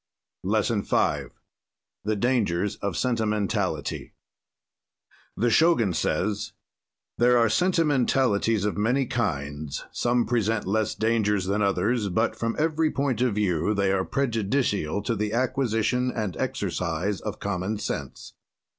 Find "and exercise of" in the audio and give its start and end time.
16.09-17.39